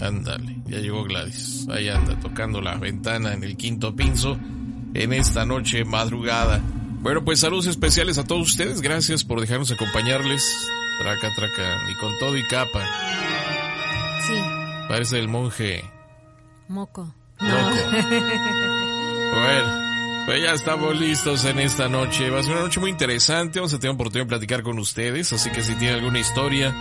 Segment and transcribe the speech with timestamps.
[0.00, 1.66] Ándale, ya llegó Gladys.
[1.70, 4.38] Ahí anda tocando la ventana en el quinto pinzo
[4.94, 6.60] en esta noche madrugada.
[7.00, 8.80] Bueno, pues saludos especiales a todos ustedes.
[8.80, 10.68] Gracias por dejarnos acompañarles.
[11.00, 12.86] Traca, traca, y con todo y capa.
[14.26, 14.34] Sí.
[14.88, 15.82] Parece el monje.
[16.68, 17.14] Moco.
[17.38, 17.76] Loco.
[19.32, 19.80] bueno,
[20.26, 22.28] pues ya estamos listos en esta noche.
[22.28, 23.60] Va a ser una noche muy interesante.
[23.60, 25.32] Vamos a tener oportunidad de platicar con ustedes.
[25.32, 26.74] Así que si tienen alguna historia,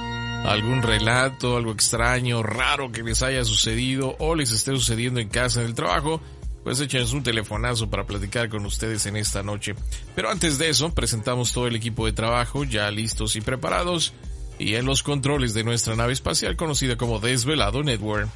[0.45, 5.61] algún relato, algo extraño, raro que les haya sucedido o les esté sucediendo en casa,
[5.61, 6.21] en el trabajo,
[6.63, 9.75] pues échenos un telefonazo para platicar con ustedes en esta noche.
[10.15, 14.13] Pero antes de eso, presentamos todo el equipo de trabajo ya listos y preparados
[14.57, 18.29] y en los controles de nuestra nave espacial conocida como Desvelado Network.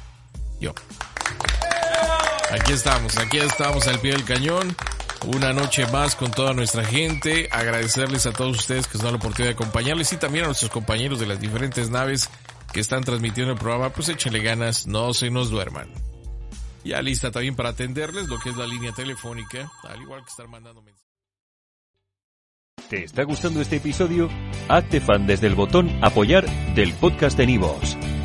[0.60, 0.74] Yo.
[2.50, 4.74] Aquí estamos, aquí estamos al pie del cañón.
[5.26, 7.48] Una noche más con toda nuestra gente.
[7.50, 10.70] Agradecerles a todos ustedes que nos dan la oportunidad de acompañarles y también a nuestros
[10.70, 12.28] compañeros de las diferentes naves
[12.72, 13.90] que están transmitiendo el programa.
[13.90, 15.88] Pues échenle ganas, no se nos duerman.
[16.84, 20.46] Ya lista también para atenderles lo que es la línea telefónica, al igual que estar
[20.46, 21.04] mandando mensajes.
[22.90, 24.28] ¿Te está gustando este episodio?
[24.68, 26.44] Hazte fan desde el botón Apoyar
[26.74, 27.96] del podcast de Nivos.